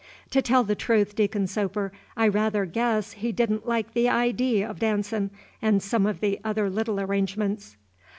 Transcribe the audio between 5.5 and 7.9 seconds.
and some of the other little arrangements."